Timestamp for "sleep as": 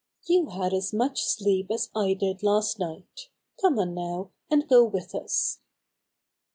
1.23-1.91